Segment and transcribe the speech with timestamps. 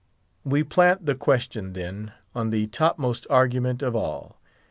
[0.43, 4.41] We plant the question, then, on the topmost argument of all.